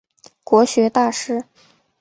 [0.43, 1.45] 国学大师。